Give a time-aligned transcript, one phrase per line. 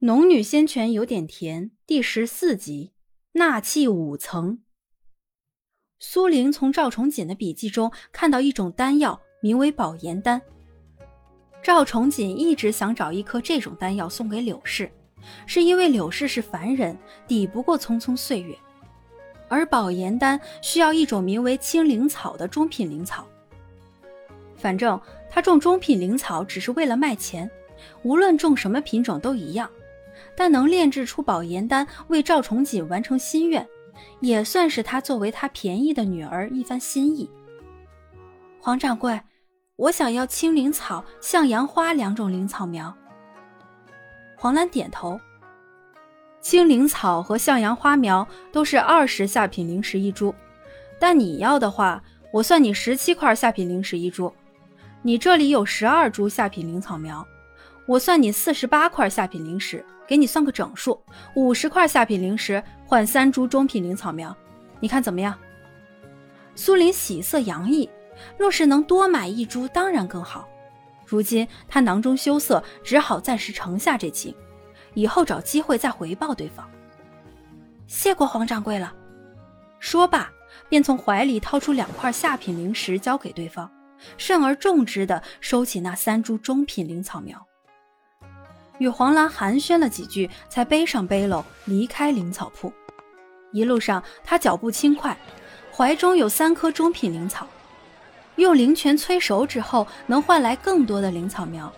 [0.00, 2.92] 农女仙泉有点甜，第十四集，
[3.32, 4.60] 纳气五层。
[5.98, 10.40] 苏玲从赵崇锦的笔记中看到一种丹药，名为保颜丹。
[11.60, 14.88] 赵崇锦一直想找一颗这种丹药送给柳氏，
[15.46, 16.96] 是因为柳氏是凡人，
[17.26, 18.56] 抵不过匆匆岁月，
[19.48, 23.26] 而保颜丹需要一种名为青灵草的中品灵草。
[24.54, 27.50] 反正他种中品灵草只是为了卖钱，
[28.04, 29.68] 无论种什么品种都一样。
[30.38, 33.66] 但能炼制出保颜丹，为赵崇锦完成心愿，
[34.20, 37.28] 也算是他作为他便宜的女儿一番心意。
[38.60, 39.20] 黄掌柜，
[39.74, 42.94] 我想要青灵草、向阳花两种灵草苗。
[44.36, 45.20] 黄兰点头。
[46.40, 50.32] 青灵草和向阳花苗都是二十下品灵石一株，
[51.00, 52.00] 但你要的话，
[52.32, 54.32] 我算你十七块下品灵石一株。
[55.02, 57.26] 你这里有十二株下品灵草苗，
[57.88, 59.84] 我算你四十八块下品灵石。
[60.06, 60.98] 给你算个整数，
[61.34, 64.34] 五十块下品灵石换三株中品灵草苗，
[64.80, 65.38] 你看怎么样？
[66.54, 67.86] 苏林喜色洋溢，
[68.38, 70.48] 若是能多买一株，当然更好。
[71.04, 74.34] 如今他囊中羞涩，只好暂时承下这情，
[74.94, 76.66] 以后找机会再回报对方。
[77.86, 78.94] 谢过黄掌柜了。
[79.78, 80.32] 说罢，
[80.70, 83.70] 便从怀里掏出两块下品灵石交给对方，
[84.16, 87.47] 慎而重之的收起那三株中品灵草苗。
[88.78, 92.72] 与黄兰寒暄了几句，才背上背篓离开灵草铺。
[93.52, 95.16] 一路上，他脚步轻快，
[95.74, 97.46] 怀中有三颗中品灵草，
[98.36, 101.72] 用灵泉催熟之后，能换来更多的灵草苗。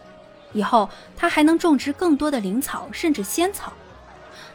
[0.53, 3.73] 以后他还能种植更多的灵草，甚至仙草。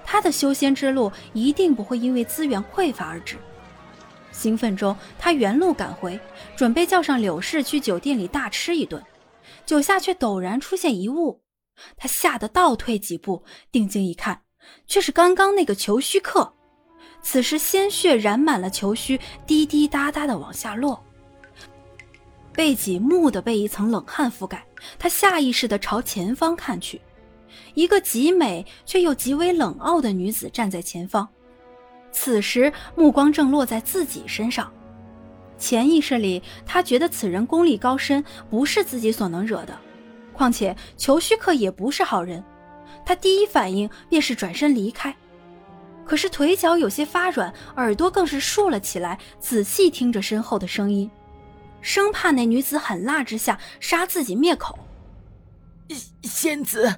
[0.03, 3.37] 他的修仙之路一定不会因为资源匮乏而止。
[4.31, 6.19] 兴奋中，他原路赶回，
[6.57, 9.01] 准备叫上柳氏去酒店里大吃一顿。
[9.65, 11.39] 酒下却陡然出现一物。
[11.97, 14.41] 他吓得倒退几步，定睛一看，
[14.87, 16.53] 却是刚刚那个裘须客。
[17.21, 21.03] 此时鲜血染满了裘须，滴滴答答的往下落。
[22.53, 24.65] 背脊蓦地被一层冷汗覆盖，
[24.97, 27.01] 他下意识地朝前方看去，
[27.73, 31.27] 一个极美却又极为冷傲的女子站在前方。
[32.11, 34.71] 此时目光正落在自己身上，
[35.57, 39.77] 潜意识里他觉得此人功力高深，不是自己所能惹的。
[40.35, 42.43] 况且裘虚客也不是好人，
[43.03, 45.15] 他第一反应便是转身离开，
[46.05, 51.09] 可是腿脚有些发软，耳朵更是竖了起来，仔细听着身后的声音，
[51.81, 54.77] 生怕那女子狠辣之下杀自己灭口。
[56.23, 56.93] 仙子，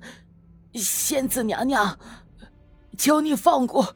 [0.74, 1.98] 仙子娘娘，
[2.98, 3.96] 求你放过，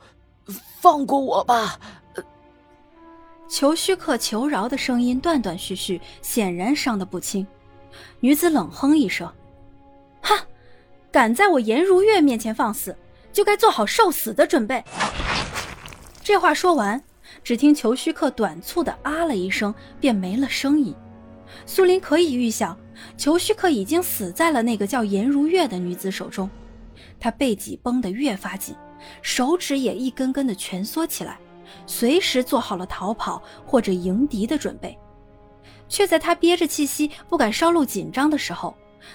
[0.79, 1.79] 放过我吧！
[3.47, 7.45] 裘虚客求饶的声音断断续续，显然伤得不轻。
[8.19, 9.31] 女子冷哼一声
[10.21, 10.37] ：“哼，
[11.11, 12.95] 敢在我颜如月面前放肆，
[13.33, 14.83] 就该做好受死的准备。”
[16.23, 17.01] 这话说完，
[17.43, 20.95] 只听裘虚客短促的啊了一声，便没了声音。
[21.65, 22.77] 苏林可以预想，
[23.17, 26.49] 裘虚客已经死在了那个叫颜如月的女子手中。
[27.19, 28.75] 他背脊绷得越发紧，
[29.21, 31.37] 手指也一根根的蜷缩起来，
[31.85, 34.97] 随时做好了逃跑或者迎敌的准备。
[35.91, 38.73] 却在他憋着气息不敢稍露紧张的时候，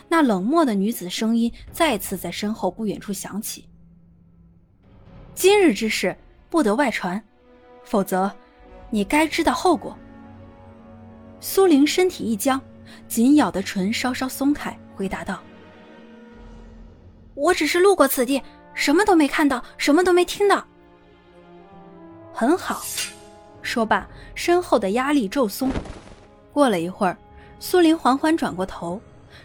[0.09, 3.67] 那冷漠的女子声音再次在身后不远处响起
[5.35, 6.15] ：“今日之事
[6.51, 7.21] 不得外传，
[7.83, 8.31] 否则
[8.91, 9.97] 你该知道后果。”
[11.41, 12.61] 苏玲身体一僵，
[13.09, 15.41] 紧咬的唇稍稍松开，回答道
[17.33, 18.43] ：“我只是路过此地，
[18.75, 20.63] 什么都没看到，什么都没听到。”
[22.35, 22.83] 很好，
[23.63, 25.71] 说罢，身后的压力骤松。
[26.57, 27.19] 过了一会儿，
[27.61, 28.99] 苏林缓缓转过头，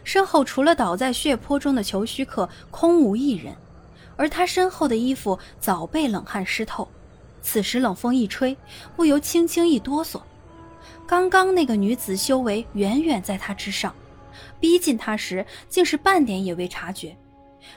[0.05, 3.53] 身后除了倒在血泊中的裘虚客，空无一人，
[4.15, 6.87] 而他身后的衣服早被冷汗湿透。
[7.41, 8.55] 此时冷风一吹，
[8.95, 10.21] 不由轻轻一哆嗦。
[11.05, 13.93] 刚刚那个女子修为远远在他之上，
[14.61, 17.13] 逼近他时竟是半点也未察觉。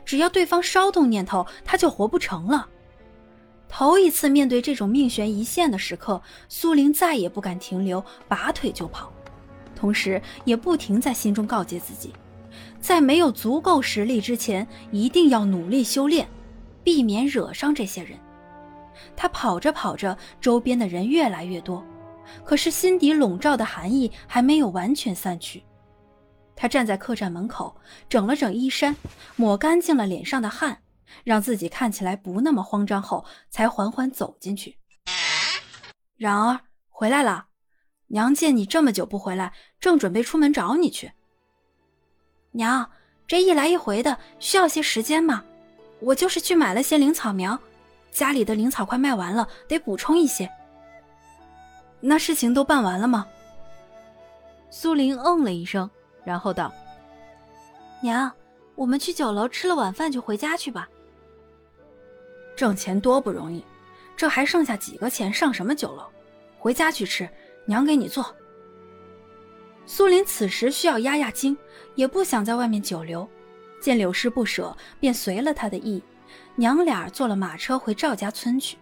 [0.04, 2.68] 只要对方稍动念头，他就活不成了。
[3.68, 9.12] 头一次面对这种命悬一线的时刻，苏玲再也不敢停留，拔腿就跑。
[9.84, 12.10] 同时，也不停在心中告诫自己，
[12.80, 16.26] 在没有足够实力之前，一定要努力修炼，
[16.82, 18.18] 避免惹上这些人。
[19.14, 21.84] 他跑着跑着，周边的人越来越多，
[22.46, 25.62] 可是心底笼罩的寒意还没有完全散去。
[26.56, 27.76] 他站在客栈门口，
[28.08, 28.96] 整了整衣衫，
[29.36, 30.78] 抹干净了脸上的汗，
[31.24, 34.78] 让自己看起来不那么慌张后，才缓缓走进去。
[36.16, 36.58] 然而，
[36.88, 37.48] 回来了。
[38.14, 41.10] 娘见你这么久不回来，正准备出门找你去。
[42.52, 42.88] 娘，
[43.26, 45.42] 这一来一回的需要些时间嘛？
[45.98, 47.58] 我就是去买了些灵草苗，
[48.12, 50.48] 家里的灵草快卖完了，得补充一些。
[51.98, 53.26] 那事情都办完了吗？
[54.70, 55.90] 苏玲嗯了一声，
[56.22, 56.72] 然后道
[58.00, 58.30] ：“娘，
[58.76, 60.88] 我们去酒楼吃了晚饭就回家去吧。
[62.54, 63.64] 挣钱多不容易，
[64.16, 66.04] 这还剩下几个钱，上什么酒楼？
[66.60, 67.28] 回家去吃，
[67.66, 68.34] 娘给你做。”
[69.86, 71.56] 苏林此时需要压压惊，
[71.94, 73.28] 也不想在外面久留。
[73.80, 76.02] 见柳氏不舍，便随了他的意，
[76.56, 78.78] 娘俩坐了马车回赵家村去。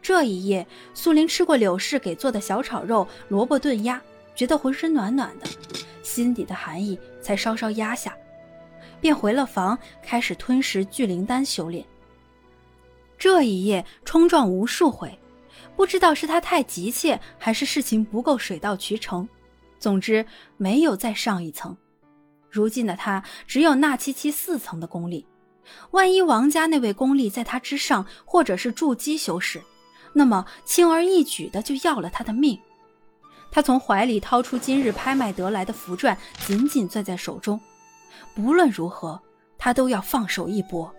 [0.00, 4.00] 这一夜，苏林吃过柳氏给做的小炒肉、萝卜炖鸭，
[4.34, 5.46] 觉得浑身暖暖的，
[6.02, 8.16] 心底的寒意才稍稍压下，
[8.98, 11.84] 便回了房，开始吞食聚灵丹修炼。
[13.18, 15.18] 这一夜冲撞无数回，
[15.78, 19.28] 不知道是他太急切，还是事情不够水到渠成。
[19.78, 20.26] 总之，
[20.56, 21.76] 没有再上一层。
[22.50, 25.24] 如今的他只有纳七七四层的功力，
[25.92, 29.62] 万一王家那位功力在他之上，或者是筑基修士，
[30.12, 32.58] 那么轻而易举的就要了他的命。
[33.52, 37.60] 他从怀里掏出今日拍卖得来的符篆，紧紧攥在手中。
[38.34, 39.22] 不论如何，
[39.56, 40.92] 他都要放手一搏。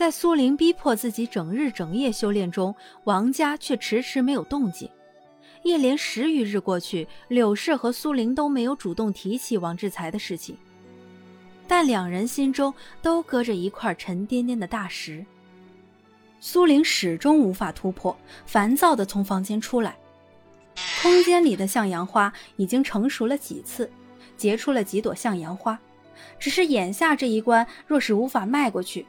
[0.00, 2.74] 在苏玲逼迫自己整日整夜修炼中，
[3.04, 4.88] 王家却迟迟没有动静。
[5.62, 10.56] 一连十余日过去，柳氏和苏玲都没有主动提起王志才的事情，
[11.68, 15.22] 但两人心中都搁着一块沉甸甸的大石。
[16.40, 19.94] 苏玲始终无法突破，烦躁地从房间出来。
[21.02, 23.90] 空间里的向阳花已经成熟了几次，
[24.38, 25.78] 结出了几朵向阳花，
[26.38, 29.04] 只是眼下这一关若是无法迈过去，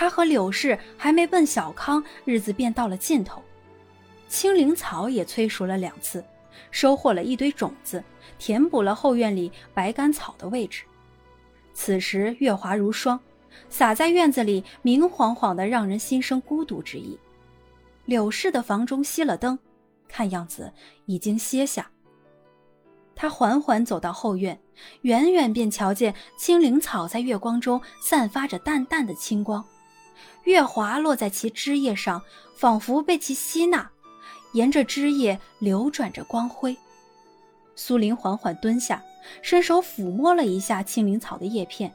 [0.00, 3.42] 他和柳氏还没奔小康，日子便到了尽头。
[4.30, 6.24] 青灵草也催熟了两次，
[6.70, 8.02] 收获了一堆种子，
[8.38, 10.84] 填补了后院里白干草的位置。
[11.74, 13.20] 此时月华如霜，
[13.68, 17.18] 洒在院子里，明晃晃的，让人心生孤独之意。
[18.06, 19.58] 柳氏的房中熄了灯，
[20.08, 20.72] 看样子
[21.04, 21.90] 已经歇下。
[23.14, 24.58] 他缓缓走到后院，
[25.02, 29.62] 远远便瞧见青灵草在月光中散发着淡淡的青光，
[30.44, 32.22] 月华落在其枝叶上，
[32.56, 33.90] 仿佛被其吸纳。
[34.52, 36.76] 沿着枝叶流转着光辉，
[37.76, 39.00] 苏林缓缓蹲下，
[39.42, 41.94] 伸手抚摸了一下青灵草的叶片，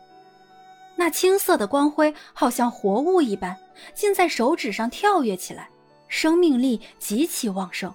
[0.96, 3.58] 那青色的光辉好像活物一般，
[3.94, 5.68] 竟在手指上跳跃起来，
[6.08, 7.94] 生命力极其旺盛。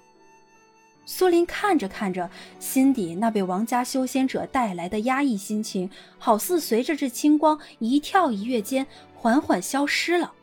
[1.07, 10.35] 苏林看着看着，心底那被王家修仙者带来的压抑心情，好似随着这青光一跳一跃间缓缓消失了。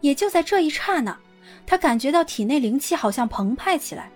[0.00, 1.18] 也就在这一刹那。
[1.66, 4.10] 他感觉到体内灵气好像澎湃起来，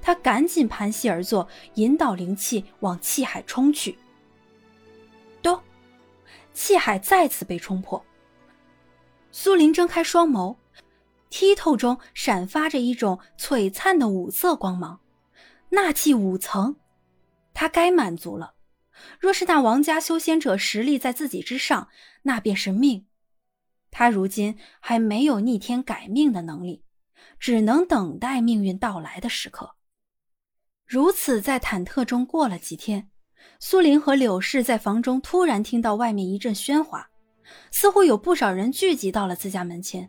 [0.00, 3.98] 他赶紧盘膝而坐，引导灵气往气海冲去。
[5.42, 5.60] 咚，
[6.52, 8.04] 气海再次被冲破。
[9.32, 10.56] 苏林睁开双眸，
[11.30, 15.00] 剔透中闪发着一种璀璨的五色光芒，
[15.70, 16.76] 纳气五层，
[17.54, 18.54] 他该满足了。
[19.18, 21.88] 若是那王家修仙者实力在自己之上，
[22.22, 23.06] 那便是命。
[23.92, 26.82] 他如今还没有逆天改命的能力，
[27.38, 29.76] 只能等待命运到来的时刻。
[30.86, 33.10] 如此在忐忑中过了几天，
[33.60, 37.10] 苏林和柳氏在房中突然听到外面一阵喧哗，
[37.70, 40.08] 似乎有不少人聚集到了自家门前。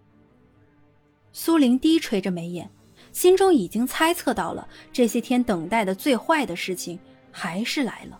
[1.34, 2.70] 苏林低垂着眉眼，
[3.12, 6.98] 心中已经猜测到了这些天等待的最坏的事情
[7.32, 8.20] 还是来了。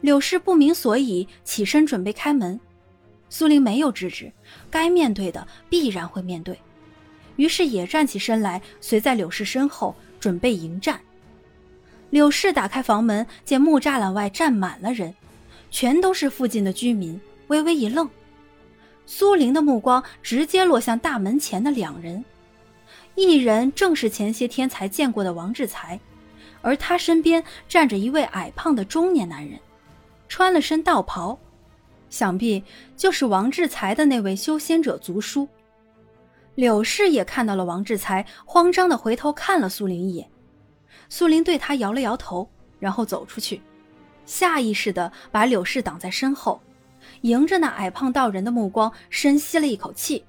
[0.00, 2.58] 柳氏不明所以，起身准备开门。
[3.30, 4.30] 苏玲没有制止，
[4.70, 6.58] 该面对的必然会面对，
[7.36, 11.00] 于是也站起身来，随在柳氏身后准备迎战。
[12.10, 15.14] 柳氏打开房门，见木栅栏外站满了人，
[15.70, 18.10] 全都是附近的居民，微微一愣。
[19.06, 22.24] 苏玲的目光直接落向大门前的两人，
[23.14, 25.98] 一人正是前些天才见过的王志才，
[26.62, 29.56] 而他身边站着一位矮胖的中年男人，
[30.28, 31.38] 穿了身道袍。
[32.10, 32.62] 想必
[32.96, 35.48] 就是王志才的那位修仙者族叔。
[36.56, 40.28] 柳氏也看到了王志才，慌张的回头看了苏林一眼。
[41.08, 42.46] 苏林对他摇了摇头，
[42.78, 43.62] 然后走出去，
[44.26, 46.60] 下意识的把柳氏挡在身后，
[47.22, 50.22] 迎着那矮胖道人的目光，深吸了一口气。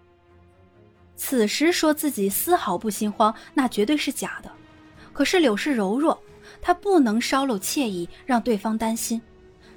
[1.15, 4.51] 此时说自己丝毫不心慌，那绝对是假的。
[5.11, 6.19] 可是柳氏柔弱，
[6.61, 9.21] 她不能稍露怯意，让对方担心，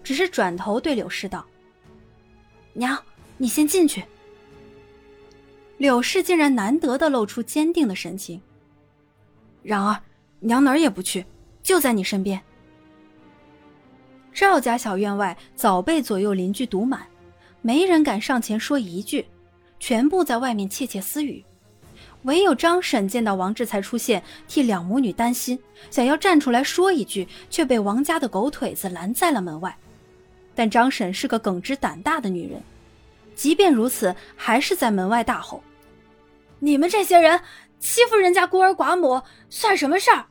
[0.03, 1.45] 只是转头对柳氏道。
[2.75, 3.03] 娘，
[3.39, 4.05] 你先进去。
[5.79, 8.41] 柳氏竟然难得的露出坚定的神情。
[9.63, 9.99] 然而，
[10.41, 11.25] 娘哪儿也不去，
[11.63, 12.41] 就在你身边。
[14.33, 17.07] 赵家小院外早被左右邻居堵满，
[17.63, 19.25] 没人敢上前说一句，
[19.79, 21.45] 全部在外面窃窃私语。
[22.23, 25.59] 唯有张婶见到王志才出现，替两母女担心，
[25.91, 29.77] 想要站出来说一句，却被王家的狗腿子拦在了门外。
[30.55, 32.63] 但张婶是个耿直胆大的女人，
[33.35, 35.63] 即便如此，还是在门外大吼
[36.61, 37.41] ：“你们这些人
[37.81, 40.27] 欺负人家孤儿寡母，算什么事儿？”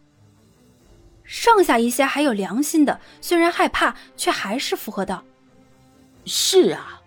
[1.24, 5.24] 剩下一些还有良心的，虽然害怕，却还是附和道
[6.26, 7.02] ：“是啊。”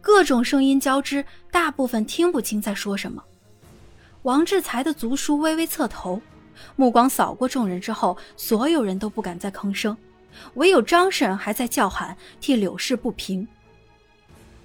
[0.00, 3.22] 各种声音交织，大部分听不清在说什么。
[4.22, 6.20] 王志才的族叔微微侧头，
[6.76, 9.96] 目光扫过众人之后，所有人都不敢再吭声，
[10.54, 13.46] 唯有张婶还在叫喊，替柳氏不平。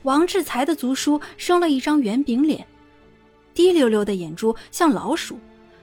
[0.04, 2.68] 王志才的族叔生了一张圆饼脸，
[3.54, 5.40] 滴溜溜的眼珠像老鼠，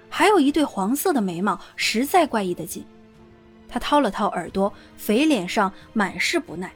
[0.09, 2.85] 还有一对黄色的眉毛，实在怪异的紧。
[3.69, 6.73] 他掏了掏耳朵，肥脸上满是不耐。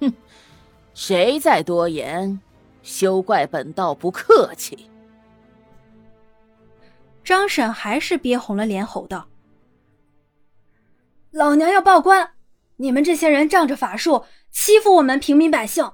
[0.00, 0.12] 哼，
[0.94, 2.40] 谁再多言，
[2.82, 4.88] 休怪本道不客气。
[7.24, 9.26] 张婶还是憋红了脸，吼道
[11.34, 12.30] ：“老娘要报官！
[12.76, 15.90] 你们这些人仗着法术欺负我们平民百姓！”